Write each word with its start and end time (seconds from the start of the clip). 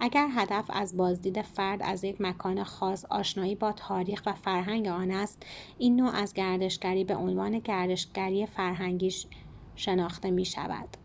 اگر 0.00 0.28
هدف 0.30 0.64
از 0.72 0.96
بازدید 0.96 1.42
فرد 1.42 1.82
از 1.82 2.04
یک 2.04 2.16
مکان 2.20 2.64
خاص 2.64 3.04
آشنایی 3.04 3.54
با 3.54 3.72
تاریخ 3.72 4.22
و 4.26 4.32
فرهنگ 4.32 4.86
آن 4.86 5.10
است 5.10 5.42
این 5.78 5.96
نوع 5.96 6.10
از 6.14 6.34
گردشگری 6.34 7.04
به 7.04 7.14
عنوان 7.16 7.58
گردشگری 7.58 8.46
فرهنگی 8.46 9.12
شناخته 9.76 10.30
می 10.30 10.44
شود 10.44 10.96